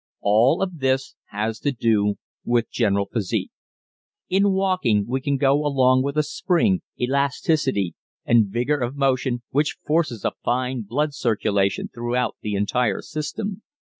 [0.21, 3.51] All of this has to do with general physique.
[4.29, 7.93] In walking we can go along with a spring, elasticity,
[8.25, 13.61] and vigor of motion which forces a fine blood circulation throughout the entire system.